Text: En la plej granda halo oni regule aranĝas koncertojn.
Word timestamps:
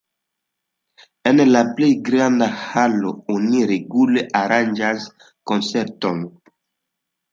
En 1.31 1.41
la 1.49 1.61
plej 1.79 1.89
granda 2.07 2.47
halo 2.63 3.11
oni 3.35 3.61
regule 3.73 4.25
aranĝas 4.41 5.07
koncertojn. 5.53 6.25